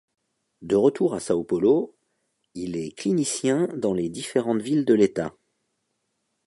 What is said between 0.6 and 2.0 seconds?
De retour à São Paulo